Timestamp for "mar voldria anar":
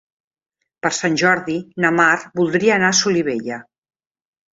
1.97-2.89